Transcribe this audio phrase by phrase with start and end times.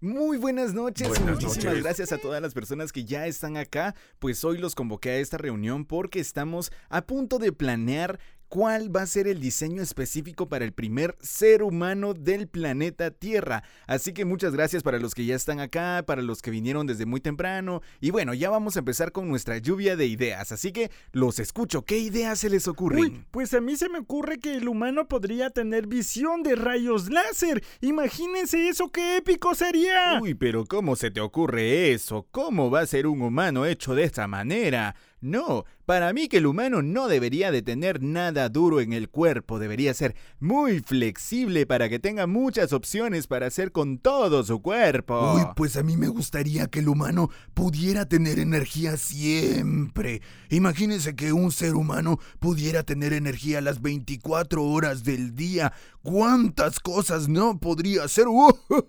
[0.00, 4.56] Muy buenas noches, muchísimas gracias a todas las personas que ya están acá, pues hoy
[4.58, 9.28] los convoqué a esta reunión porque estamos a punto de planear cuál va a ser
[9.28, 13.62] el diseño específico para el primer ser humano del planeta Tierra.
[13.86, 17.06] Así que muchas gracias para los que ya están acá, para los que vinieron desde
[17.06, 17.82] muy temprano.
[18.00, 20.52] Y bueno, ya vamos a empezar con nuestra lluvia de ideas.
[20.52, 21.84] Así que los escucho.
[21.84, 23.00] ¿Qué ideas se les ocurren?
[23.00, 27.10] Uy, pues a mí se me ocurre que el humano podría tener visión de rayos
[27.10, 27.62] láser.
[27.80, 30.20] Imagínense eso, qué épico sería.
[30.20, 32.26] Uy, pero ¿cómo se te ocurre eso?
[32.30, 34.94] ¿Cómo va a ser un humano hecho de esta manera?
[35.20, 39.58] No, para mí que el humano no debería de tener nada duro en el cuerpo,
[39.58, 45.32] debería ser muy flexible para que tenga muchas opciones para hacer con todo su cuerpo.
[45.36, 50.20] Uy, pues a mí me gustaría que el humano pudiera tener energía siempre.
[50.50, 55.72] Imagínese que un ser humano pudiera tener energía las 24 horas del día.
[56.02, 58.26] ¿Cuántas cosas no podría hacer?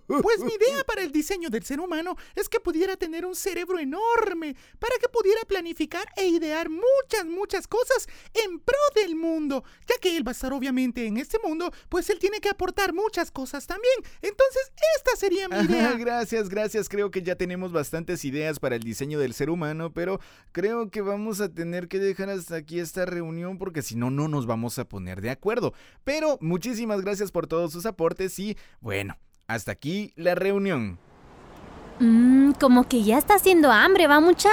[0.08, 3.80] Pues mi idea para el diseño del ser humano es que pudiera tener un cerebro
[3.80, 6.68] enorme para que pudiera planificar e idear
[6.98, 9.64] muchas, muchas cosas en pro del mundo.
[9.88, 12.94] Ya que él va a estar obviamente en este mundo, pues él tiene que aportar
[12.94, 13.96] muchas cosas también.
[14.22, 15.94] Entonces, esta sería mi idea.
[15.94, 16.90] gracias, gracias.
[16.90, 20.20] Creo que ya tenemos bastantes ideas para el diseño del ser humano, pero
[20.52, 24.28] creo que vamos a tener que dejar hasta aquí esta reunión porque si no, no
[24.28, 25.74] nos vamos a poner de acuerdo.
[26.04, 29.18] Pero muchísimas gracias por todos sus aportes y bueno,
[29.48, 31.00] hasta aquí la reunión.
[32.00, 34.50] Mmm, como que ya está haciendo hambre, va mucha.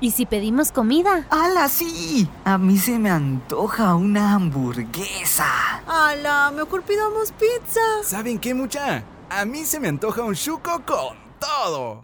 [0.00, 1.26] ¿Y si pedimos comida?
[1.30, 2.28] ¡Hala, sí!
[2.44, 5.46] A mí se me antoja una hamburguesa.
[5.86, 6.52] ¡Hala!
[6.54, 7.80] Mejor pidamos pizza.
[8.04, 9.02] ¿Saben qué, mucha?
[9.30, 12.02] A mí se me antoja un chuco con todo.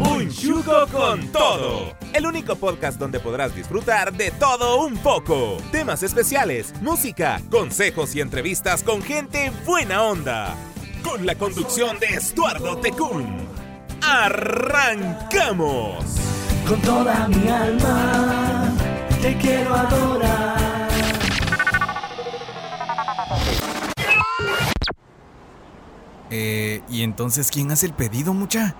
[0.00, 1.94] Un chuco con todo.
[2.14, 5.58] El único podcast donde podrás disfrutar de todo un poco.
[5.70, 10.56] Temas especiales, música, consejos y entrevistas con gente buena onda
[11.04, 13.43] con la conducción de Estuardo Tecún.
[14.06, 15.96] ¡Arrancamos!
[16.66, 18.72] Con toda mi alma
[19.22, 20.54] te quiero adorar.
[26.30, 28.74] Eh, ¿y entonces quién hace el pedido, mucha?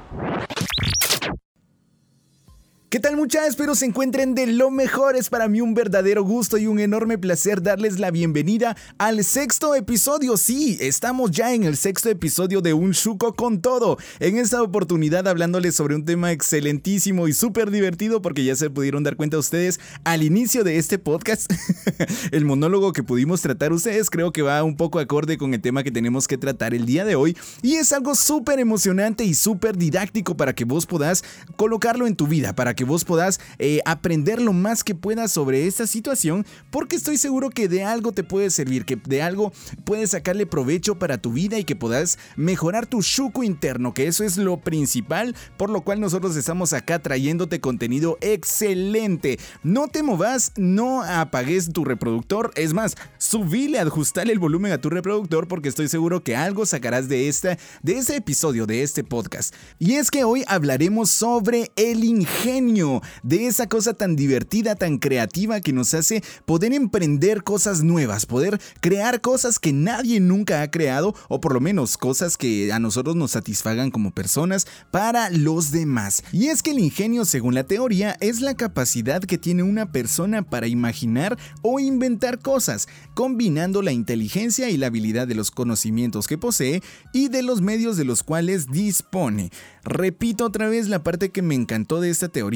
[2.94, 3.48] ¿Qué tal muchachos?
[3.48, 5.16] Espero se encuentren de lo mejor.
[5.16, 9.74] Es para mí un verdadero gusto y un enorme placer darles la bienvenida al sexto
[9.74, 10.36] episodio.
[10.36, 13.98] Sí, estamos ya en el sexto episodio de Un Chuco con Todo.
[14.20, 19.02] En esta oportunidad hablándoles sobre un tema excelentísimo y súper divertido porque ya se pudieron
[19.02, 21.52] dar cuenta ustedes al inicio de este podcast.
[22.30, 25.82] el monólogo que pudimos tratar ustedes creo que va un poco acorde con el tema
[25.82, 27.36] que tenemos que tratar el día de hoy.
[27.60, 31.24] Y es algo súper emocionante y súper didáctico para que vos puedas
[31.56, 35.66] colocarlo en tu vida, para que vos podás eh, aprender lo más que puedas sobre
[35.66, 39.52] esta situación, porque estoy seguro que de algo te puede servir, que de algo
[39.84, 44.24] puedes sacarle provecho para tu vida y que puedas mejorar tu shuku interno, que eso
[44.24, 49.38] es lo principal, por lo cual nosotros estamos acá trayéndote contenido excelente.
[49.62, 54.90] No te movas, no apagues tu reproductor, es más, subile, ajustale el volumen a tu
[54.90, 59.54] reproductor porque estoy seguro que algo sacarás de este, de este episodio, de este podcast.
[59.78, 62.73] Y es que hoy hablaremos sobre el ingenio
[63.22, 68.60] de esa cosa tan divertida, tan creativa que nos hace poder emprender cosas nuevas, poder
[68.80, 73.14] crear cosas que nadie nunca ha creado o por lo menos cosas que a nosotros
[73.14, 76.24] nos satisfagan como personas para los demás.
[76.32, 80.42] Y es que el ingenio, según la teoría, es la capacidad que tiene una persona
[80.42, 86.38] para imaginar o inventar cosas, combinando la inteligencia y la habilidad de los conocimientos que
[86.38, 89.50] posee y de los medios de los cuales dispone.
[89.84, 92.53] Repito otra vez la parte que me encantó de esta teoría.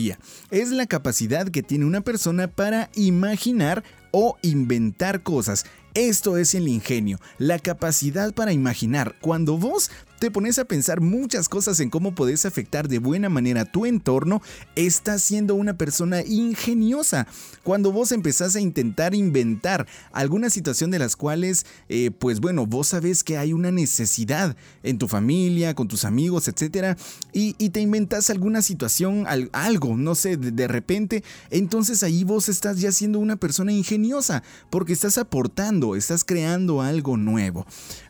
[0.50, 5.64] Es la capacidad que tiene una persona para imaginar o inventar cosas.
[5.94, 9.16] Esto es el ingenio, la capacidad para imaginar.
[9.20, 13.64] Cuando vos te pones a pensar muchas cosas en cómo podés afectar de buena manera
[13.64, 14.42] tu entorno,
[14.74, 17.26] estás siendo una persona ingeniosa.
[17.62, 22.88] Cuando vos empezás a intentar inventar alguna situación de las cuales, eh, pues bueno, vos
[22.88, 26.98] sabés que hay una necesidad en tu familia, con tus amigos, etc.
[27.32, 32.80] Y, te inventas alguna situación, algo, no sé, de, de repente, entonces ahí vos estás
[32.80, 37.66] ya siendo una persona ingeniosa, porque estás aportando, estás creando algo nuevo.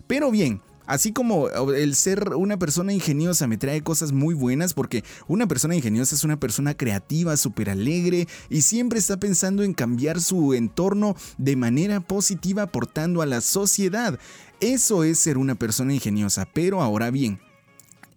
[0.07, 5.05] Pero bien, Así como el ser una persona ingeniosa me trae cosas muy buenas porque
[5.27, 10.19] una persona ingeniosa es una persona creativa, súper alegre y siempre está pensando en cambiar
[10.21, 14.19] su entorno de manera positiva aportando a la sociedad.
[14.61, 17.39] Eso es ser una persona ingeniosa, pero ahora bien,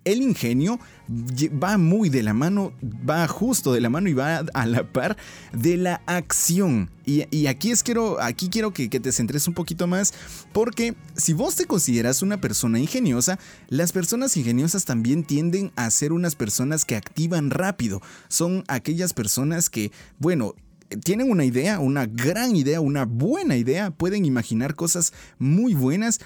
[0.04, 4.66] el ingenio va muy de la mano, va justo de la mano y va a
[4.66, 5.18] la par
[5.54, 6.90] de la acción.
[7.06, 10.14] Y, aquí, es quiero, aquí quiero que, que, te centres un poquito más,
[10.54, 13.38] porque si vos te consideras una persona ingeniosa,
[13.68, 18.02] las personas ingeniosas también tienden a ser unas personas que activan rápido.
[18.30, 20.56] Son aquellas personas que, bueno,
[21.04, 26.20] tienen una idea, una gran idea, una buena idea, pueden imaginar cosas muy buenas,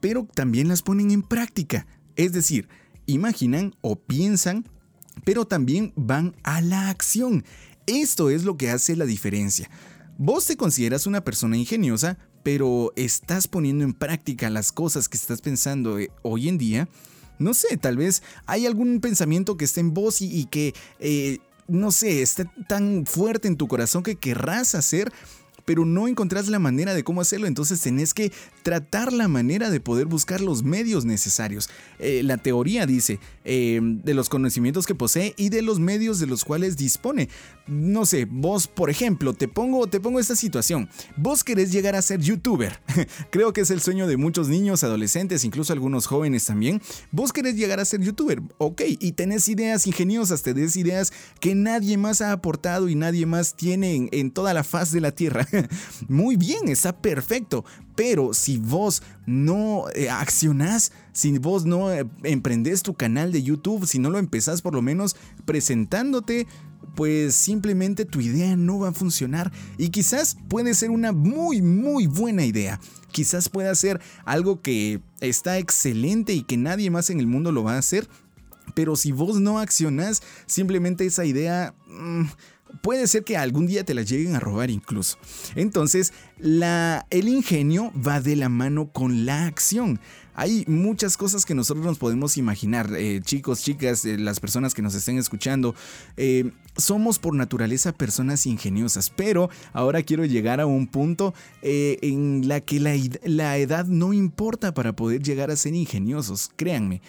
[0.00, 1.86] pero también las ponen en práctica.
[2.16, 2.68] Es decir,
[3.06, 4.68] imaginan o piensan,
[5.24, 7.44] pero también van a la acción.
[7.86, 9.70] Esto es lo que hace la diferencia.
[10.16, 15.40] Vos te consideras una persona ingeniosa, pero estás poniendo en práctica las cosas que estás
[15.40, 16.88] pensando eh, hoy en día.
[17.38, 21.90] No sé, tal vez hay algún pensamiento que esté en vos y, que, eh, no
[21.90, 25.12] sé, esté tan fuerte en tu corazón que querrás hacer,
[25.64, 28.32] pero no encontrás la manera de cómo hacerlo, entonces tenés que
[28.62, 31.68] tratar la manera de poder buscar los medios necesarios.
[31.98, 36.26] Eh, la teoría dice eh, de los conocimientos que posee y de los medios de
[36.26, 37.28] los cuales dispone.
[37.66, 40.88] No sé, vos, por ejemplo, te pongo, te pongo esta situación.
[41.16, 42.80] Vos querés llegar a ser youtuber.
[43.30, 46.80] Creo que es el sueño de muchos niños, adolescentes, incluso algunos jóvenes también.
[47.10, 51.96] Vos querés llegar a ser youtuber, ok, y tenés ideas ingeniosas, tenés ideas que nadie
[51.96, 55.46] más ha aportado y nadie más tiene en toda la faz de la tierra.
[56.08, 57.64] Muy bien, está perfecto.
[57.96, 63.86] Pero si vos no eh, accionás, si vos no eh, emprendés tu canal de YouTube,
[63.86, 66.46] si no lo empezás por lo menos presentándote,
[66.94, 69.52] pues simplemente tu idea no va a funcionar.
[69.78, 72.80] Y quizás puede ser una muy, muy buena idea.
[73.10, 77.64] Quizás pueda ser algo que está excelente y que nadie más en el mundo lo
[77.64, 78.08] va a hacer.
[78.74, 81.74] Pero si vos no accionás, simplemente esa idea...
[81.88, 82.24] Mm,
[82.82, 85.18] puede ser que algún día te la lleguen a robar incluso.
[85.54, 90.00] Entonces, el ingenio va de la mano con la acción.
[90.36, 94.82] Hay muchas cosas que nosotros nos podemos imaginar, eh, chicos, chicas, eh, las personas que
[94.82, 95.76] nos estén escuchando.
[96.16, 102.60] Eh, somos por naturaleza personas ingeniosas, pero ahora quiero llegar a un punto en la
[102.60, 107.00] que la edad no importa para poder llegar a ser ingeniosos, créanme.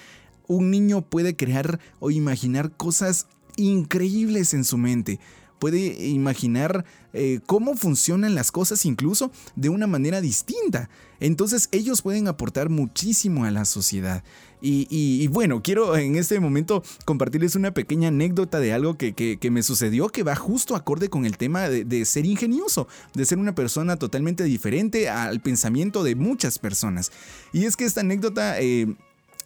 [0.48, 3.26] Un niño puede crear o imaginar cosas
[3.58, 5.20] increíbles en su mente
[5.60, 10.90] puede imaginar eh, cómo funcionan las cosas incluso de una manera distinta.
[11.19, 14.24] Entonces ellos pueden aportar muchísimo a la sociedad.
[14.68, 20.10] Y, bueno, quiero en este momento compartirles una pequeña anécdota de algo que, me sucedió
[20.10, 24.44] que va justo acorde con el tema de, ser ingenioso, de ser una persona totalmente
[24.44, 27.12] diferente al pensamiento de muchas personas.
[27.54, 28.60] Y es que esta anécdota...
[28.60, 28.96] Eh,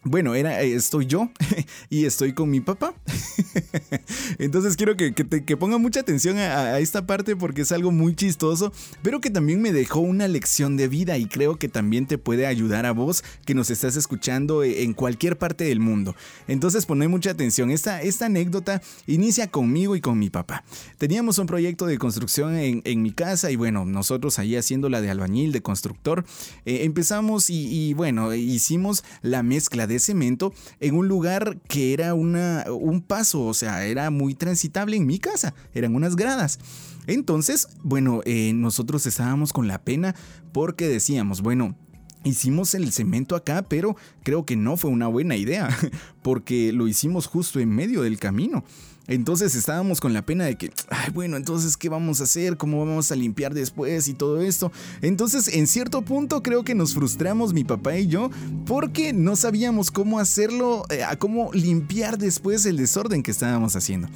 [0.04, 1.30] bueno, era, eh, estoy yo
[1.90, 2.94] y estoy con mi papá.
[4.40, 8.72] Entonces quiero que, que, ponga mucha atención a, esta parte porque es algo muy chistoso,
[9.04, 12.48] pero que también me dejó una lección de vida y creo que también te puede
[12.48, 16.16] ayudar a vos que nos estás escuchando eh, en cualquier parte del mundo.
[16.48, 17.70] Entonces poné mucha atención.
[17.70, 20.64] Esta, esta anécdota inicia conmigo y con mi papá.
[20.98, 25.10] Teníamos un proyecto de construcción en, mi casa y bueno, nosotros ahí haciendo la de
[25.10, 26.26] albañil, de constructor,
[26.66, 32.64] eh, empezamos y bueno, hicimos la mezcla de cemento en un lugar que era una,
[32.72, 36.60] un paso, o sea, era muy transitable en mi casa, eran unas gradas.
[37.08, 40.16] Entonces, bueno, eh, nosotros estábamos con la pena
[40.54, 41.76] porque decíamos, bueno,
[42.26, 45.70] Hicimos el cemento acá, pero creo que no fue una buena idea,
[46.22, 48.66] porque lo hicimos justo en medio del camino.
[49.10, 52.58] Entonces estábamos con la pena de que, ay, bueno, entonces, ¿qué vamos a hacer?
[52.58, 54.72] ¿Cómo vamos a limpiar después y todo esto?
[55.02, 58.30] Entonces, en cierto punto creo que nos frustramos mi papá y yo
[58.68, 64.08] porque no sabíamos cómo hacerlo, eh, cómo limpiar después el desorden que estábamos haciendo.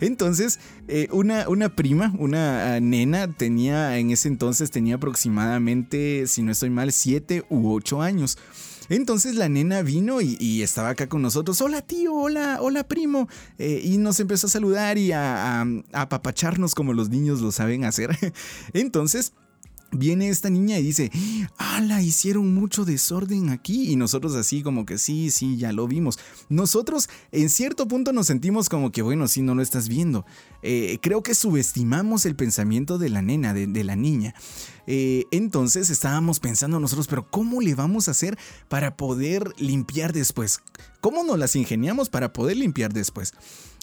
[0.00, 6.42] Entonces, eh, una, una prima, una ah, nena, tenía en ese entonces, tenía aproximadamente, si
[6.42, 8.36] no estoy mal, 7 u 8 años.
[8.92, 11.62] Entonces la nena vino y, estaba acá con nosotros.
[11.62, 13.26] Hola tío, hola, hola primo.
[13.58, 17.84] Eh, y nos empezó a saludar y a, a apapacharnos como los niños lo saben
[17.84, 18.10] hacer.
[18.74, 19.32] Entonces
[19.92, 21.10] viene esta niña y dice,
[21.58, 22.02] ¡Hala!
[22.02, 23.90] Hicieron mucho desorden aquí.
[23.90, 26.18] Y nosotros así como que sí, sí, ya lo vimos.
[26.48, 30.24] Nosotros en cierto punto nos sentimos como que, bueno, sí, no lo estás viendo.
[30.62, 34.34] Eh, creo que subestimamos el pensamiento de la nena, de, la niña.
[34.86, 40.60] Eh, entonces estábamos pensando nosotros, pero ¿cómo le vamos a hacer para poder limpiar después?
[41.00, 43.34] ¿Cómo nos las ingeniamos para poder limpiar después?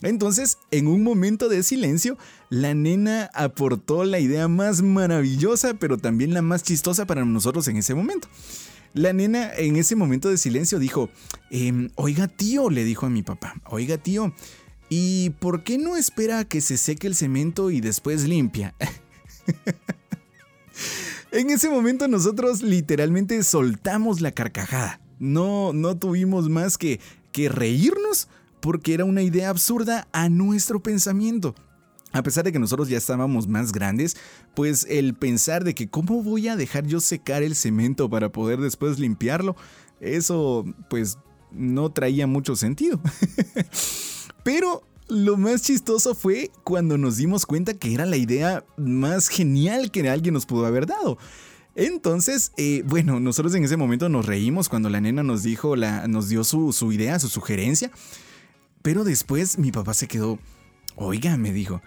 [0.01, 2.17] Entonces, en un momento de silencio,
[2.49, 7.77] la nena aportó la idea más maravillosa, pero también la más chistosa para nosotros en
[7.77, 8.29] ese momento.
[8.93, 11.09] La nena en ese momento de silencio dijo,
[11.51, 14.33] em, oiga tío, le dijo a mi papá, oiga tío,
[14.89, 18.73] ¿y por qué no espera a que se seque el cemento y después limpia?
[21.31, 24.99] en ese momento nosotros literalmente soltamos la carcajada.
[25.19, 26.99] No, no tuvimos más que
[27.31, 28.27] que reírnos
[28.59, 31.55] porque era una idea absurda a nuestro pensamiento.
[32.11, 34.17] A pesar de que nosotros ya estábamos más grandes,
[34.55, 38.59] pues el pensar de que cómo voy a dejar yo secar el cemento para poder
[38.59, 39.55] después limpiarlo,
[39.99, 41.19] eso pues
[41.51, 42.99] no traía mucho sentido.
[44.43, 49.91] Pero lo más chistoso fue cuando nos dimos cuenta que era la idea más genial
[49.91, 51.17] que alguien nos pudo haber dado.
[51.75, 56.07] Entonces, eh, bueno, nosotros en ese momento nos reímos cuando la nena nos dijo, la,
[56.07, 57.91] nos dio su, su idea, su sugerencia.
[58.81, 60.39] Pero después mi papá se quedó,
[60.95, 61.81] oiga, me dijo,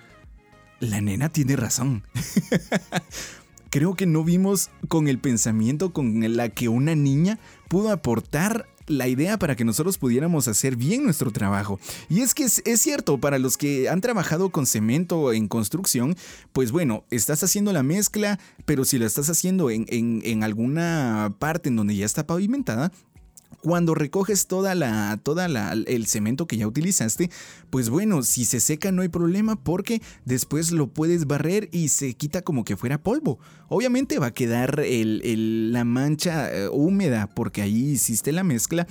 [0.80, 2.04] la nena tiene razón.
[3.70, 7.38] Creo que no vimos con el pensamiento con la que una niña
[7.68, 11.78] pudo aportar la idea para que nosotros pudiéramos hacer bien nuestro trabajo.
[12.08, 16.16] Y es que es, cierto, para los que han trabajado con cemento en construcción,
[16.52, 21.68] pues bueno, estás haciendo la mezcla, pero si la estás haciendo en, en alguna parte
[21.68, 22.92] en donde ya está pavimentada,
[23.60, 27.30] cuando recoges toda la, toda la, el cemento que ya utilizaste,
[27.70, 32.14] pues bueno, si se seca no hay problema porque después lo puedes barrer y se
[32.14, 33.38] quita como que fuera polvo.
[33.68, 38.86] Obviamente va a quedar la mancha eh, húmeda porque ahí hiciste la mezcla,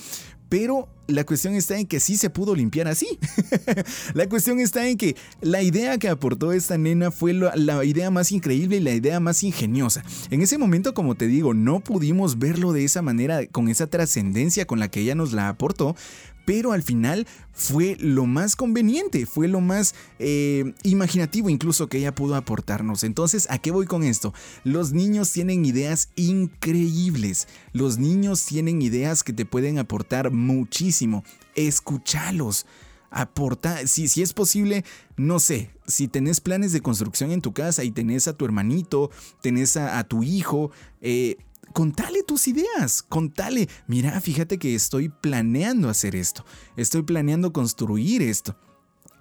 [0.51, 3.17] pero la cuestión está en que sí se pudo limpiar así.
[4.13, 8.34] la cuestión está en que la idea que aportó esta nena fue la, idea más
[8.34, 10.03] increíble y la idea más ingeniosa.
[10.29, 14.65] En ese momento, como te digo, no pudimos verlo de esa manera, con esa trascendencia
[14.65, 15.96] con la que ella nos la aportó,
[16.45, 22.15] pero al final fue lo más conveniente, fue lo más eh, imaginativo incluso que ella
[22.15, 23.03] pudo aportarnos.
[23.03, 24.33] Entonces, ¿a qué voy con esto?
[24.63, 31.24] Los niños tienen ideas increíbles, los niños tienen ideas que te pueden aportar muchísimo.
[31.55, 32.65] Escúchalos.
[33.13, 34.86] Aporta, si, si es posible,
[35.17, 39.12] no sé, si tenés planes de construcción en tu casa y tenés a tu hermanito,
[39.41, 40.71] tenés a, tu hijo,
[41.01, 41.36] eh,
[41.73, 48.55] contale tus ideas, contale, mira, fíjate que estoy planeando hacer esto, estoy planeando construir esto.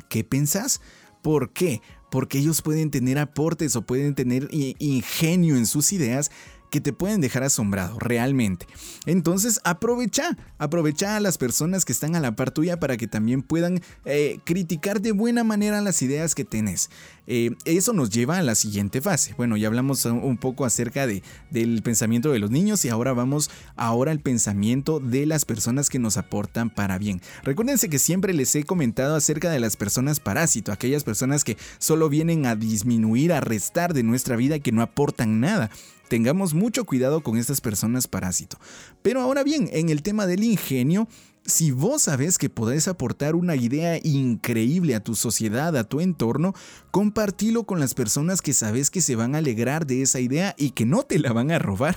[0.08, 0.80] ¿Qué pensás?
[1.22, 1.82] ¿Por qué?
[2.10, 6.30] Porque ellos pueden tener aportes o pueden tener ingenio en sus ideas
[6.70, 8.66] que te pueden dejar asombrado, realmente.
[9.06, 13.42] Entonces aprovecha, aprovecha a las personas que están a la par tuya para que también
[13.42, 16.90] puedan eh, criticar de buena manera las ideas que tenés.
[17.26, 19.34] Eh, eso nos lleva a la siguiente fase.
[19.36, 23.50] Bueno, ya hablamos un poco acerca de, del pensamiento de los niños y ahora vamos
[23.76, 27.20] ahora al pensamiento de las personas que nos aportan para bien.
[27.44, 32.08] Recuérdense que siempre les he comentado acerca de las personas parásito, aquellas personas que solo
[32.08, 35.70] vienen a disminuir, a restar de nuestra vida y que no aportan nada.
[36.10, 38.58] Tengamos mucho cuidado con estas personas parásito.
[39.00, 41.06] Pero ahora bien, en el tema del ingenio,
[41.46, 46.52] si vos sabes que podés aportar una idea increíble a tu sociedad, a tu entorno,
[46.90, 50.70] compartilo con las personas que sabes que se van a alegrar de esa idea y
[50.70, 51.94] que no te la van a robar.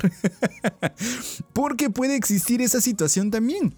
[1.53, 3.74] Porque puede existir esa situación también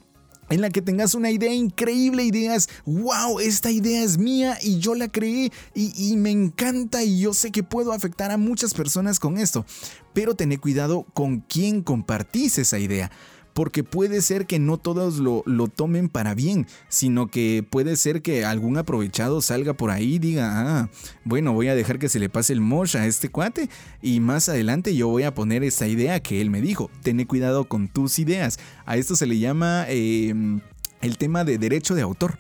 [0.50, 4.80] en la que tengas una idea increíble y digas, wow, esta idea es mía y
[4.80, 9.20] yo la creé y, me encanta y yo sé que puedo afectar a muchas personas
[9.20, 9.66] con esto.
[10.14, 13.12] Pero tené cuidado con quién compartís esa idea
[13.56, 18.22] porque puede ser que no todos lo, lo, tomen para bien, sino que puede ser
[18.22, 20.90] que algún aprovechado salga por ahí y diga, ah,
[21.24, 23.70] bueno, voy a dejar que se le pase el mosh a este cuate
[24.02, 26.92] y más adelante yo voy a poner esa idea que él me dijo.
[27.02, 28.60] Tené cuidado con tus ideas.
[28.86, 29.86] A esto se le llama...
[29.88, 30.60] Em,
[31.06, 32.40] el tema de derecho de autor.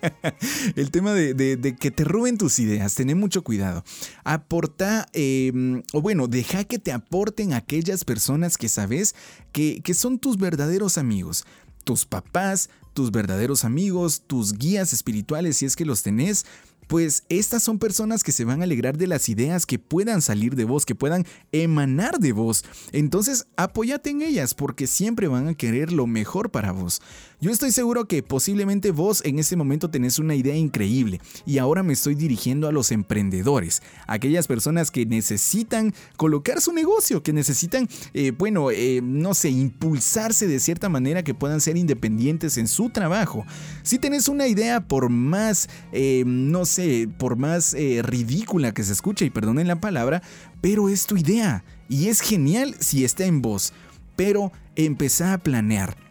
[0.76, 2.94] el tema de, que te roben tus ideas.
[2.94, 3.84] Ten mucho cuidado.
[4.24, 9.14] Aporta, em, o bueno, deja que te aporten aquellas personas que sabes
[9.52, 11.44] que, que son tus verdaderos amigos.
[11.84, 16.46] Tus papás, tus verdaderos amigos, tus guías espirituales, si es que los tenés
[16.86, 20.54] pues estas son personas que se van a alegrar de las ideas que puedan salir
[20.54, 22.64] de vos, que puedan emanar de vos.
[22.92, 27.00] Entonces, apóyate en ellas porque siempre van a querer lo mejor para vos.
[27.44, 31.82] Yo estoy seguro que posiblemente vos en este momento tenés una idea increíble y ahora
[31.82, 37.86] me estoy dirigiendo a los emprendedores, aquellas personas que necesitan colocar su negocio, que necesitan,
[38.14, 42.88] eh, bueno, eh, no sé, impulsarse de cierta manera que puedan ser independientes en su
[42.88, 43.44] trabajo.
[43.82, 49.26] Si tenés una idea por más, eh, no sé, por más ridícula que se escuche,
[49.26, 50.22] y perdonen la palabra,
[50.62, 53.74] pero es tu idea y es genial si está en vos.
[54.16, 56.03] Pero empezá a planear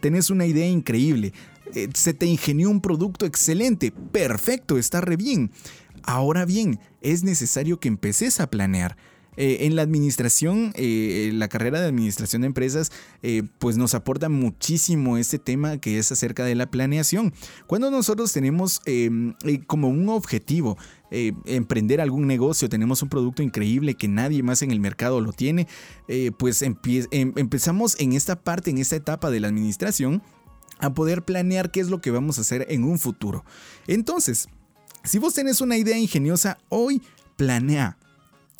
[0.00, 1.32] tenés una idea increíble,
[1.74, 5.50] eh, se te ingenió un producto excelente, perfecto, está re bien.
[6.02, 8.96] Ahora bien, es necesario que empeces a planear.
[9.36, 12.90] Eh, en la administración, eh, la carrera de administración de empresas,
[13.58, 17.32] pues nos aporta muchísimo este tema que es acerca de la planeación.
[17.66, 19.34] Cuando nosotros tenemos em,
[19.66, 20.76] como un objetivo
[21.10, 25.66] emprender algún negocio, tenemos un producto increíble que nadie más en el mercado lo tiene,
[26.38, 26.76] pues em,
[27.10, 30.22] empezamos en esta parte, en esta etapa de la administración
[30.80, 33.44] a poder planear qué es lo que vamos a hacer en un futuro.
[33.86, 34.48] Entonces,
[35.04, 37.02] si vos tenés una idea ingeniosa hoy,
[37.36, 37.96] planea.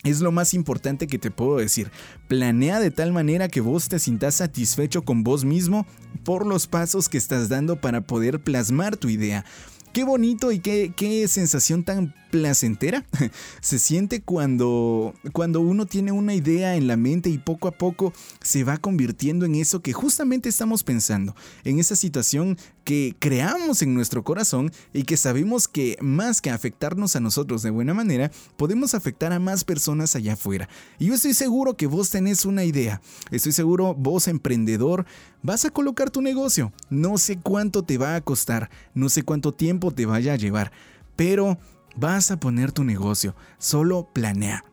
[0.03, 1.91] Es lo más importante que te puedo decir.
[2.27, 5.87] Planea de tal manera que vos te sientas satisfecho con vos mismo
[6.25, 9.45] por los pasos que estás dando para poder plasmar tu idea.
[9.93, 13.05] Qué bonito y qué, qué sensación tan placentera
[13.61, 18.13] se siente cuando, cuando uno tiene una idea en la mente y poco a poco
[18.41, 23.95] se va convirtiendo en eso que justamente estamos pensando, en esa situación que creamos en
[23.95, 28.95] nuestro corazón y que sabemos que más que afectarnos a nosotros de buena manera, podemos
[28.95, 30.69] afectar a más personas allá afuera.
[30.99, 35.05] Y yo estoy seguro que vos tenés una idea, estoy seguro vos emprendedor
[35.43, 39.53] vas a colocar tu negocio, no sé cuánto te va a costar, no sé cuánto
[39.53, 40.71] tiempo te vaya a llevar,
[41.17, 41.59] pero
[41.97, 44.65] vas a poner tu negocio, solo planea.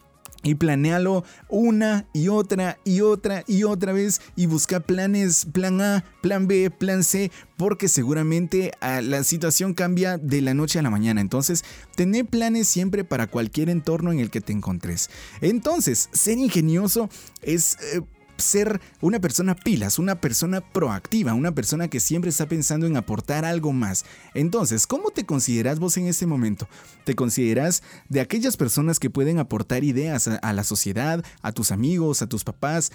[0.44, 6.06] Y planealo una y otra y otra y otra vez y busca planes, plan A,
[6.22, 10.92] plan B, plan C, porque seguramente ah, la situación cambia de la noche a la
[10.92, 11.22] mañana.
[11.22, 15.10] Entonces, tené planes siempre para cualquier entorno en el que te encontres.
[15.42, 17.10] Entonces, ser ingenioso
[17.42, 17.78] es...
[17.94, 18.02] Eh,
[18.38, 23.46] ser una persona pilas, una persona proactiva, una persona que siempre está pensando en aportar
[23.46, 24.06] algo más.
[24.34, 26.68] Entonces, ¿cómo te consideras vos en este momento?
[27.04, 32.22] ¿Te consideras de aquellas personas que pueden aportar ideas a, la sociedad, a tus amigos,
[32.22, 32.92] a tus papás?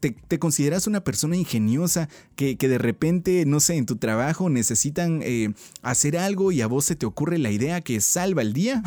[0.00, 5.52] Te, consideras una persona ingeniosa que, de repente, no sé, en tu trabajo necesitan eh,
[5.82, 8.82] hacer algo y a vos se te ocurre la idea que salva el día?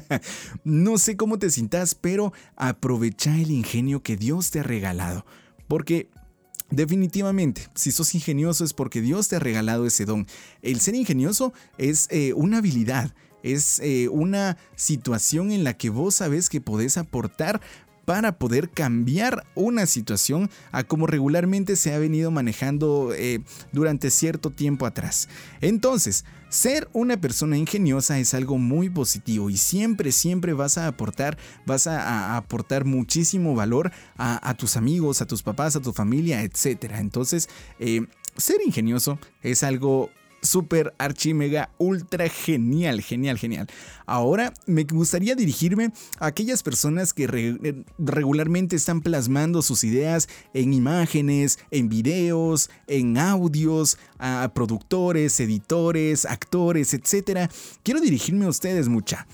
[0.64, 5.24] no sé cómo te sientas, pero aprovecha el ingenio que Dios te ha regalado.
[5.68, 6.10] Porque
[6.70, 10.26] Definitivamente, si sos ingenioso es porque Dios te ha regalado ese don.
[10.62, 16.16] El ser ingenioso es eh, una habilidad, es eh, una situación en la que vos
[16.16, 17.60] sabes que podés aportar
[18.04, 23.40] para poder cambiar una situación a como regularmente se ha venido manejando eh,
[23.72, 25.28] durante cierto tiempo atrás.
[25.60, 31.36] Entonces, ser una persona ingeniosa es algo muy positivo y siempre, siempre vas a aportar,
[31.66, 36.92] vas a, aportar muchísimo valor a, tus amigos, a tus papás, a tu familia, etc.
[36.98, 37.48] Entonces,
[37.80, 38.06] eh,
[38.36, 40.10] ser ingenioso es algo
[40.44, 43.66] súper archi mega ultra genial, genial, genial.
[44.06, 50.72] Ahora me gustaría dirigirme a aquellas personas que eh, regularmente están plasmando sus ideas en
[50.74, 57.50] imágenes, en videos, en audios, a productores, editores, actores, etc.
[57.82, 59.26] Quiero dirigirme a ustedes mucha.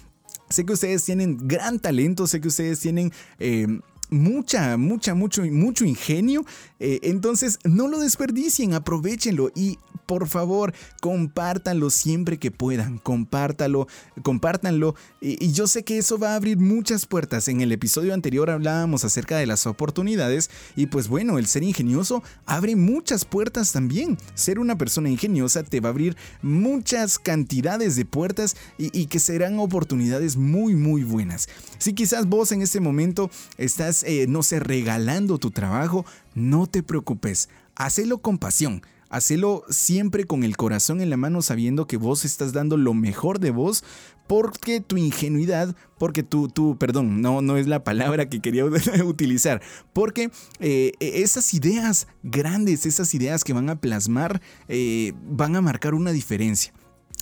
[0.48, 3.68] Sé que ustedes tienen gran talento, sé que ustedes tienen eh,
[4.10, 6.44] mucha, mucha, mucho, mucho ingenio.
[6.78, 9.78] Eh, entonces, no lo desperdicien, aprovechenlo y
[10.10, 13.86] por favor, compártanlo siempre que puedan, compártalo,
[14.24, 14.96] compártanlo.
[15.20, 17.46] Y, yo sé que eso va a abrir muchas puertas.
[17.46, 22.24] En el episodio anterior hablábamos acerca de las oportunidades y pues bueno, el ser ingenioso
[22.44, 24.18] abre muchas puertas también.
[24.34, 29.60] Ser una persona ingeniosa te va a abrir muchas cantidades de puertas y, que serán
[29.60, 31.48] oportunidades muy, muy buenas.
[31.78, 36.82] Si quizás vos en este momento estás, eh, no sé, regalando tu trabajo, no te
[36.82, 38.82] preocupes, hacelo con pasión.
[39.10, 43.40] Hacelo siempre con el corazón en la mano sabiendo que vos estás dando lo mejor
[43.40, 43.82] de vos
[44.28, 48.64] porque tu ingenuidad, porque tu, perdón, no, no es la palabra que quería
[49.04, 49.60] utilizar,
[49.92, 55.94] porque eh, esas ideas grandes, esas ideas que van a plasmar, eh, van a marcar
[55.94, 56.72] una diferencia.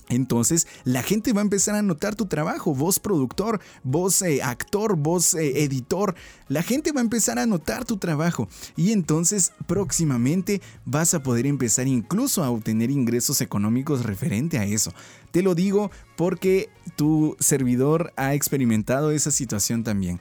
[0.09, 4.95] Entonces la gente va a empezar a notar tu trabajo, voz productor, voz eh, actor,
[4.95, 6.15] voz eh, editor.
[6.47, 11.45] La gente va a empezar a notar tu trabajo y entonces próximamente vas a poder
[11.45, 14.91] empezar incluso a obtener ingresos económicos referente a eso.
[15.31, 20.19] Te lo digo porque tu servidor ha experimentado esa situación también.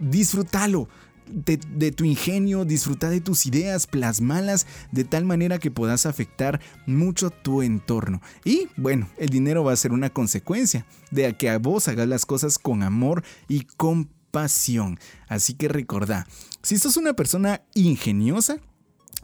[0.00, 0.88] Disfrútalo
[1.32, 7.30] de, tu ingenio, disfruta de tus ideas, plasmalas de tal manera que puedas afectar mucho
[7.30, 8.20] tu entorno.
[8.44, 12.26] Y bueno, el dinero va a ser una consecuencia de que a vos hagas las
[12.26, 14.98] cosas con amor y con pasión.
[15.28, 16.26] Así que recordá,
[16.62, 18.58] si sos una persona ingeniosa,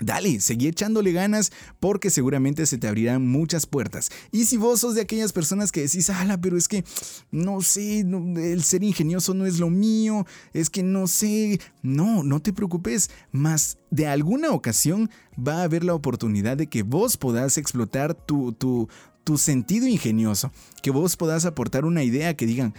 [0.01, 4.11] Dale, seguí echándole ganas porque seguramente se te abrirán muchas puertas.
[4.31, 6.85] Y si vos sos de aquellas personas que decís, ala, pero es que
[7.33, 12.41] no sé, el ser ingenioso no es lo mío, es que no sé, no, no
[12.41, 17.59] te preocupes, más de alguna ocasión va a haber la oportunidad de que vos podás
[17.59, 18.89] explotar tu, tu,
[19.25, 22.73] tu sentido ingenioso, que vos podás aportar una idea que digan,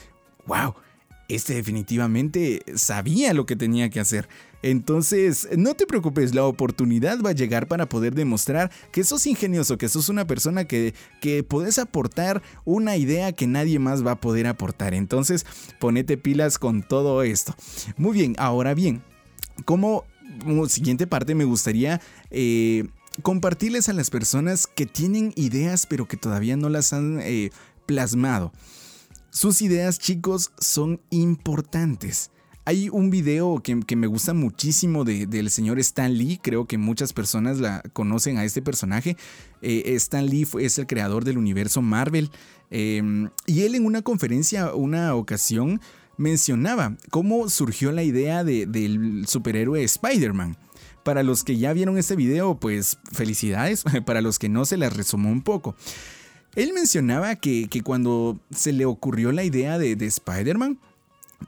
[0.48, 0.74] wow,
[1.30, 4.28] este definitivamente sabía lo que tenía que hacer.
[4.62, 9.78] Entonces, no te preocupes, la oportunidad va a llegar para poder demostrar que sos ingenioso,
[9.78, 14.20] que sos una persona que, que podés aportar una idea que nadie más va a
[14.20, 14.94] poder aportar.
[14.94, 15.46] Entonces,
[15.80, 17.56] ponete pilas con todo esto.
[17.96, 19.02] Muy bien, ahora bien,
[19.64, 20.04] como,
[20.68, 22.02] siguiente parte me gustaría...
[22.32, 22.86] Eh,
[23.22, 27.50] compartirles a las personas que tienen ideas pero que todavía no las han eh,
[27.86, 28.54] plasmado.
[29.32, 32.32] Sus ideas, chicos, son importantes.
[32.66, 37.60] Hay un video que, me gusta muchísimo del señor Stan Lee, creo que muchas personas
[37.60, 39.18] la conocen a este personaje.
[39.62, 42.30] Eh, Stan Lee es el creador del universo Marvel
[42.70, 45.80] em, y él en una conferencia, una ocasión,
[46.18, 50.58] mencionaba cómo surgió la idea del superhéroe Spider-Man.
[51.04, 54.96] Para los que ya vieron este video, pues felicidades, para los que no se les
[54.96, 55.76] resumó un poco.
[56.56, 60.80] Él mencionaba que, cuando se le ocurrió la idea de, de Spider-Man,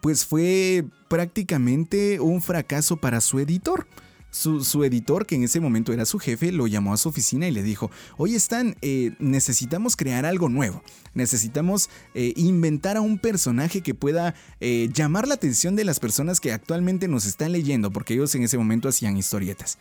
[0.01, 3.87] pues fue prácticamente un fracaso para su editor.
[4.31, 7.51] Su, editor, que en ese momento era su jefe, lo llamó a su oficina y
[7.51, 10.81] le dijo, oye Stan, eh, necesitamos crear algo nuevo,
[11.13, 16.39] necesitamos eh, inventar a un personaje que pueda eh, llamar la atención de las personas
[16.39, 19.77] que actualmente nos están leyendo, porque ellos en ese momento hacían historietas.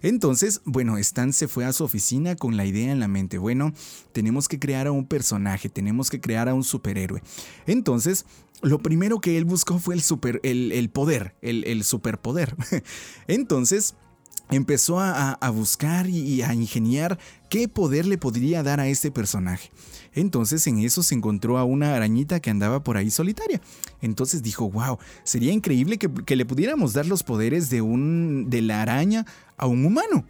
[0.00, 3.72] Entonces, bueno, Stan se fue a su oficina con la idea en la mente, bueno,
[4.12, 7.22] tenemos que crear a un personaje, tenemos que crear a un superhéroe.
[7.66, 8.24] Entonces,
[8.62, 12.56] lo primero que él buscó fue el, super, el, poder, el, superpoder.
[13.28, 13.94] Entonces
[14.50, 17.18] empezó a, buscar y a ingeniar
[17.50, 19.70] qué poder le podría dar a este personaje.
[20.14, 23.60] Entonces en eso se encontró a una arañita que andaba por ahí solitaria.
[24.00, 28.62] Entonces dijo, wow, sería increíble que, que le pudiéramos dar los poderes de, un, de
[28.62, 30.24] la araña a un humano.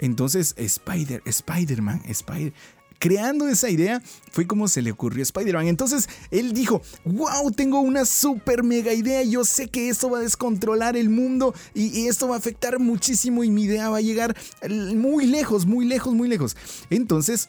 [0.00, 2.52] Entonces, Spider, Spider-Man, Spider,
[2.98, 5.68] creando esa idea fue como se le ocurrió a Spider-Man.
[5.68, 10.22] Entonces él dijo, wow, tengo una super mega idea, yo sé que esto va a
[10.22, 14.36] descontrolar el mundo y, esto va a afectar muchísimo y mi idea va a llegar
[14.68, 16.56] muy lejos, muy lejos, muy lejos.
[16.90, 17.48] Entonces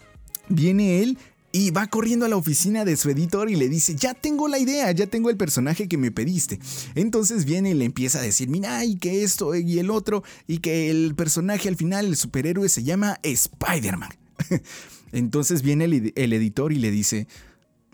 [0.49, 1.17] viene él
[1.51, 4.59] y va corriendo a la oficina de su editor y le dice, ya tengo la
[4.59, 6.59] idea, ya tengo el personaje que me pediste.
[6.95, 10.59] Entonces viene y le empieza a decir, mira, y que esto y el otro, y
[10.59, 14.11] que el personaje al final, el superhéroe, se llama Spider-Man.
[15.11, 17.27] Entonces viene el, editor y le dice,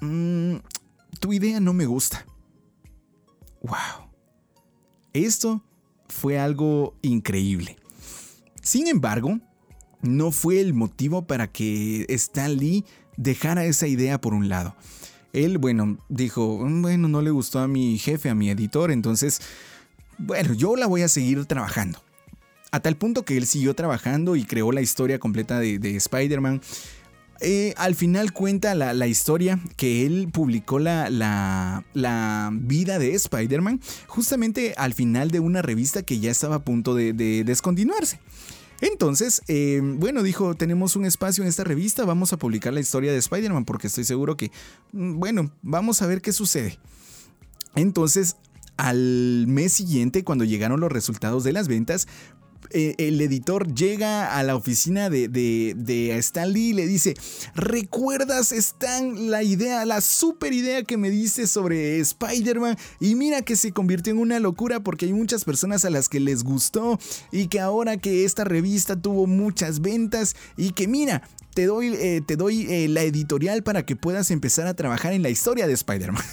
[0.01, 0.55] mm,
[1.19, 2.25] tu idea no me gusta.
[3.61, 4.09] ¡Wow!
[5.13, 5.63] Esto
[6.09, 7.77] fue algo increíble.
[8.61, 9.39] Sin embargo,
[10.01, 12.85] no fue el motivo para que Stan Lee
[13.17, 14.75] dejara esa idea por un lado.
[15.33, 19.41] Él, bueno, dijo, mm, bueno, no le gustó a mi jefe, a mi editor, entonces,
[20.17, 21.99] bueno, yo la voy a seguir trabajando.
[22.71, 26.61] A tal punto que él siguió trabajando y creó la historia completa de, Spider-Man.
[27.47, 34.73] Eh, al final cuenta la, historia que él publicó la, la, vida de Spider-Man justamente
[34.77, 38.19] al final de una revista que ya estaba a punto de, descontinuarse.
[38.81, 43.11] Entonces, eh, bueno, dijo, tenemos un espacio en esta revista, vamos a publicar la historia
[43.11, 44.49] de Spider-Man porque estoy seguro que,
[44.93, 46.79] mm, bueno, vamos a ver qué sucede.
[47.75, 48.37] Entonces,
[48.75, 52.07] al mes siguiente, cuando llegaron los resultados de las ventas,
[52.71, 57.15] eh, el editor llega a la oficina de, de, Stan Lee y le dice,
[57.55, 62.77] ¿recuerdas Stan la idea, la super idea que me diste sobre Spider-Man?
[62.99, 66.19] Y mira que se convirtió en una locura porque hay muchas personas a las que
[66.19, 66.99] les gustó
[67.31, 72.21] y que ahora que esta revista tuvo muchas ventas y que mira, te doy, eh,
[72.25, 75.73] te doy eh, la editorial para que puedas empezar a trabajar en la historia de
[75.73, 76.23] Spider-Man.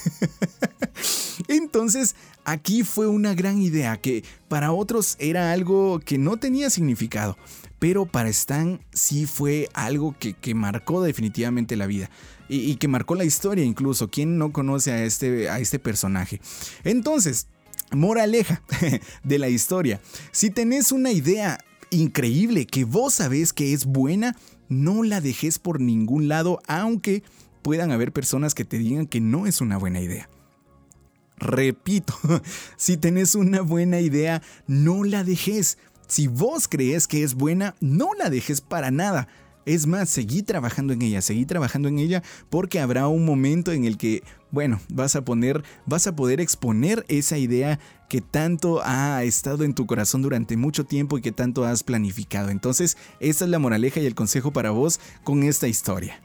[1.49, 7.37] Entonces, aquí fue una gran idea que para otros era algo que no tenía significado,
[7.79, 12.11] pero para Stan sí fue algo que, marcó definitivamente la vida.
[12.49, 14.11] Y, que marcó la historia incluso.
[14.11, 16.41] ¿Quién no conoce a este, a este personaje?
[16.85, 17.47] Entonces,
[17.91, 18.63] moraleja
[19.25, 20.01] de la historia.
[20.33, 21.59] Si tenés una idea
[21.91, 24.37] increíble que vos sabés que es buena,
[24.69, 27.23] no la dejes por ningún lado, aunque
[27.63, 30.29] puedan haber personas que te digan que no es una buena idea.
[31.43, 32.15] Repito,
[32.77, 35.77] si tenés una buena idea, no la dejes.
[36.07, 39.29] Si vos crees que es buena, no la dejes para nada.
[39.65, 43.85] Es más, seguí trabajando en ella, seguí trabajando en ella porque habrá un momento en
[43.85, 47.79] el que, bueno, vas a poner, vas a poder exponer esa idea
[48.09, 52.51] que tanto ha estado en tu corazón durante mucho tiempo y que tanto has planificado.
[52.51, 56.21] Entonces, esa es la moraleja y el consejo para vos con esta historia.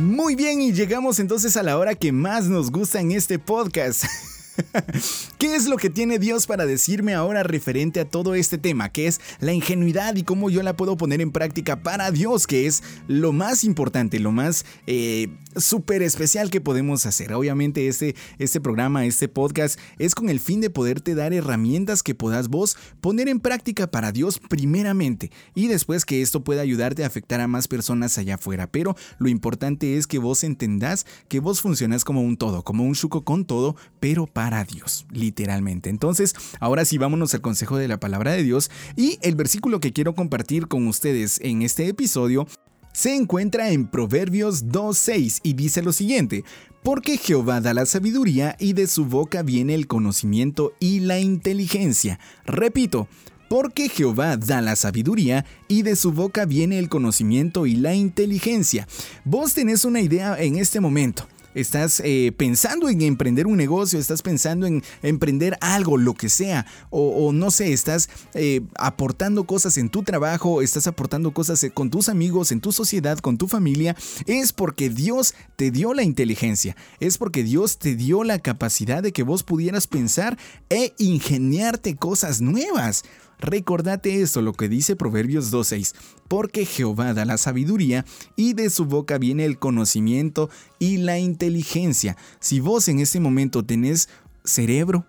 [0.00, 4.04] Muy bien, y llegamos entonces a la hora que más nos gusta en este podcast.
[5.38, 8.90] ¿Qué es lo que tiene Dios para decirme ahora referente a todo este tema?
[8.90, 12.46] ¿Qué es la ingenuidad y cómo yo la puedo poner en práctica para Dios?
[12.46, 17.32] Que es lo más importante, lo más eh, súper especial que podemos hacer.
[17.32, 22.14] Obviamente este, este programa, este podcast es con el fin de poderte dar herramientas que
[22.14, 27.06] puedas vos poner en práctica para Dios primeramente y después que esto pueda ayudarte a
[27.06, 28.66] afectar a más personas allá afuera.
[28.70, 32.94] Pero lo importante es que vos entendás que vos funcionás como un todo, como un
[32.94, 35.90] chuco con todo, pero para para Dios, literalmente.
[35.90, 39.92] Entonces, ahora sí vámonos al consejo de la palabra de Dios y el versículo que
[39.92, 42.46] quiero compartir con ustedes en este episodio
[42.94, 46.42] se encuentra en Proverbios 2.6 y dice lo siguiente,
[46.82, 52.18] porque Jehová da la sabiduría y de su boca viene el conocimiento y la inteligencia.
[52.46, 53.08] Repito,
[53.50, 58.88] porque Jehová da la sabiduría y de su boca viene el conocimiento y la inteligencia.
[59.22, 64.22] Vos tenés una idea en este momento estás eh, pensando en emprender un negocio, estás
[64.22, 69.88] pensando en emprender algo, lo que sea, o, no sé, estás eh, aportando cosas en
[69.88, 73.96] tu trabajo, estás aportando cosas eh, con tus amigos, en tu sociedad, con tu familia,
[74.26, 79.12] es porque Dios te dio la inteligencia, es porque Dios te dio la capacidad de
[79.12, 83.04] que vos pudieras pensar e ingeniarte cosas nuevas.
[83.40, 85.94] Recordate esto, lo que dice Proverbios 2.6,
[86.28, 88.04] porque Jehová da la sabiduría
[88.36, 92.16] y de su boca viene el conocimiento y la inteligencia.
[92.38, 94.08] Si vos en este momento tenés
[94.44, 95.06] cerebro.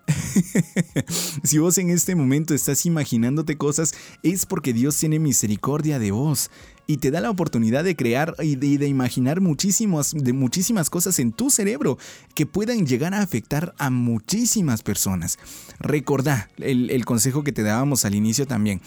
[1.42, 6.50] si vos en este momento estás imaginándote cosas, es porque Dios tiene misericordia de vos
[6.92, 11.32] y te da la oportunidad de crear y de, imaginar muchísimas, de muchísimas cosas en
[11.32, 11.96] tu cerebro
[12.34, 15.38] que puedan llegar a afectar a muchísimas personas.
[15.78, 18.82] Recordá el, el consejo que te dábamos al inicio también.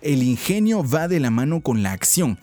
[0.00, 2.38] El ingenio va de la mano con la acción.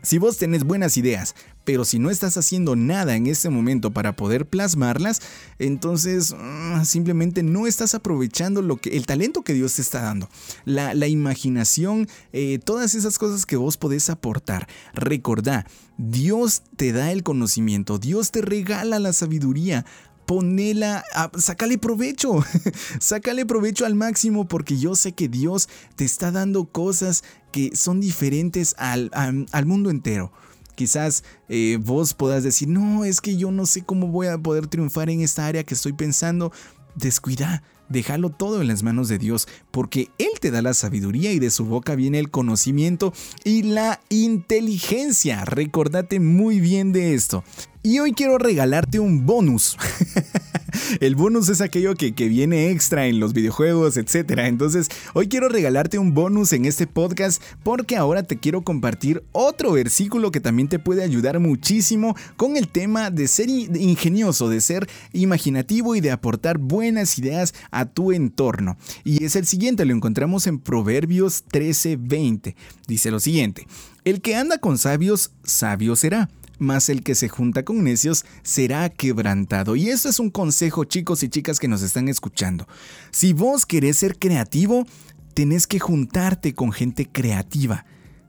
[0.00, 4.14] Si vos tenés buenas ideas, pero si no estás haciendo nada en este momento para
[4.14, 5.20] poder plasmarlas,
[5.58, 10.28] entonces mm, simplemente no estás aprovechando lo que, el talento que Dios te está dando,
[10.64, 14.68] la, imaginación, eh, todas esas cosas que vos podés aportar.
[14.94, 15.66] Recordá,
[15.98, 19.84] Dios te da el conocimiento, Dios te regala la sabiduría
[20.26, 21.04] ponela,
[21.36, 22.42] sácale provecho,
[22.98, 28.00] sácale provecho al máximo porque yo sé que Dios te está dando cosas que son
[28.00, 30.32] diferentes al, al mundo entero.
[30.74, 34.66] Quizás eh, vos puedas decir, no, es que yo no sé cómo voy a poder
[34.66, 36.52] triunfar en esta área que estoy pensando.
[36.96, 41.38] Descuida, déjalo todo en las manos de Dios, porque Él te da la sabiduría y
[41.38, 43.12] de su boca viene el conocimiento
[43.44, 45.44] y la inteligencia.
[45.44, 47.44] Recordate muy bien de esto.
[47.82, 49.76] Y hoy quiero regalarte un bonus.
[51.00, 54.38] El bonus es aquello que, viene extra en los videojuegos, etc.
[54.44, 59.72] Entonces, hoy quiero regalarte un bonus en este podcast porque ahora te quiero compartir otro
[59.72, 64.88] versículo que también te puede ayudar muchísimo con el tema de ser ingenioso, de ser
[65.12, 68.76] imaginativo y de aportar buenas ideas a tu entorno.
[69.04, 72.54] Y es el siguiente, lo encontramos en Proverbios 13:20.
[72.86, 73.66] Dice lo siguiente,
[74.04, 76.28] el que anda con sabios, sabio será
[76.64, 79.76] mas el que se junta con necios será quebrantado.
[79.76, 82.66] Y eso es un consejo, chicos y chicas que nos están escuchando.
[83.12, 84.86] Si vos querés ser creativo,
[85.34, 87.84] tenés que juntarte con gente creativa.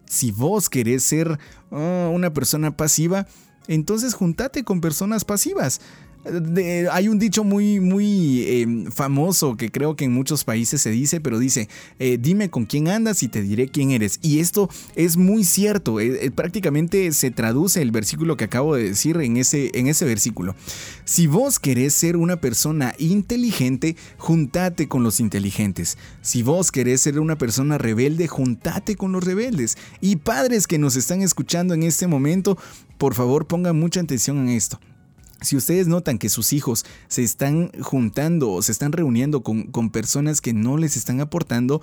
[0.05, 1.39] Si vos querés ser
[1.71, 3.27] ah, una persona pasiva,
[3.67, 5.81] entonces juntate con personas pasivas
[6.91, 11.21] hay un dicho muy, muy em, famoso que creo que en muchos países se dice,
[11.21, 14.19] pero dice, eh, dime con quién andas y te diré quién eres.
[14.21, 18.89] Y esto es muy cierto, eh, eh, prácticamente se traduce el versículo que acabo de
[18.89, 20.55] decir en ese, en ese versículo.
[21.03, 25.97] Si vos querés ser una persona inteligente, juntate con los inteligentes.
[26.21, 29.77] Si vos querés ser una persona rebelde, juntate con los rebeldes.
[30.01, 32.57] Y padres que nos están escuchando en este momento,
[32.97, 34.79] por favor pongan mucha atención en esto.
[35.45, 39.89] Si ustedes notan que sus hijos se están juntando o se están reuniendo con, con
[39.91, 41.81] personas que no les están aportando,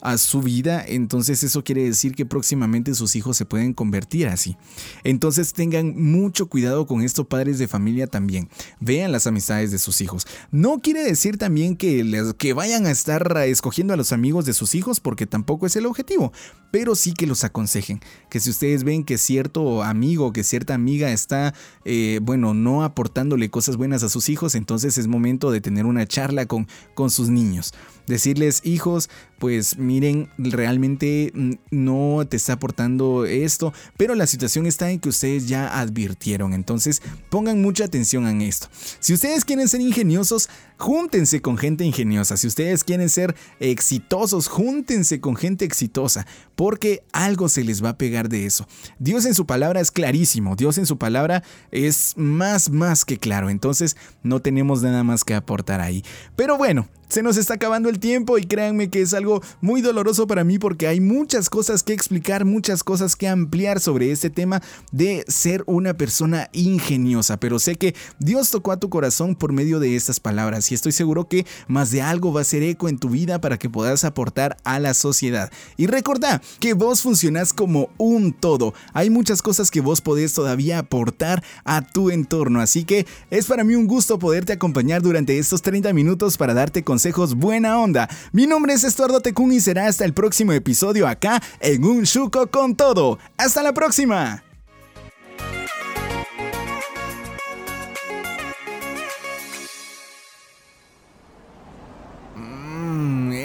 [0.00, 4.56] a su vida, entonces eso quiere decir que próximamente sus hijos se pueden convertir así.
[5.04, 8.48] Entonces tengan mucho cuidado con esto, padres de familia también.
[8.80, 10.26] Vean las amistades de sus hijos.
[10.50, 14.52] No quiere decir también que, les, que vayan a estar escogiendo a los amigos de
[14.52, 16.32] sus hijos, porque tampoco es el objetivo,
[16.70, 18.00] pero sí que los aconsejen.
[18.30, 23.50] Que si ustedes ven que cierto amigo, que cierta amiga está, eh, bueno, no aportándole
[23.50, 27.28] cosas buenas a sus hijos, entonces es momento de tener una charla con, con sus
[27.28, 27.72] niños
[28.08, 29.08] decirles, hijos,
[29.38, 35.08] pues miren, realmente mm, no te está aportando esto, pero la situación está en que
[35.08, 38.68] ustedes ya advirtieron, entonces pongan mucha atención en esto.
[39.00, 42.36] Si ustedes quieren ser ingeniosos, júntense con gente ingeniosa.
[42.36, 47.98] Si ustedes quieren ser exitosos, júntense con gente exitosa, porque algo se les va a
[47.98, 48.68] pegar de eso.
[48.98, 53.48] Dios en su palabra es clarísimo, Dios en su palabra es más, más que claro,
[53.48, 56.04] entonces no tenemos nada más que aportar ahí.
[56.36, 60.26] Pero bueno, se nos está acabando el tiempo y créanme que es algo muy doloroso
[60.26, 64.62] para mí porque hay muchas cosas que explicar, muchas cosas que ampliar sobre este tema
[64.92, 69.80] de ser una persona ingeniosa, pero sé que Dios tocó a tu corazón por medio
[69.80, 72.98] de estas palabras y estoy seguro que más de algo va a ser eco en
[72.98, 75.50] tu vida para que puedas aportar a la sociedad.
[75.76, 78.74] Y recordá que vos funcionás como un todo.
[78.92, 83.64] Hay muchas cosas que vos podés todavía aportar a tu entorno, así que es para
[83.64, 86.97] mí un gusto poderte acompañar durante estos 30 minutos para darte consejos
[87.36, 88.08] buena onda.
[88.32, 92.48] Mi nombre es Estuardo Tecún y será hasta el próximo episodio acá en Un Chuco
[92.48, 93.18] con Todo.
[93.36, 94.47] ¡Hasta la próxima!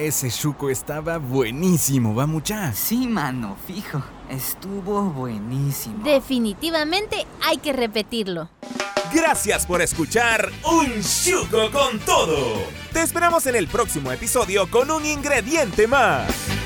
[0.08, 2.74] Ese chuco estaba buenísimo, va mucha.
[2.74, 4.02] Sí, mano, fijo.
[4.30, 6.04] Estuvo buenísimo.
[6.04, 8.50] Definitivamente hay que repetirlo.
[9.14, 12.64] Gracias por escuchar Un Chuco con Todo.
[12.92, 16.63] Te esperamos en el próximo episodio con un ingrediente más.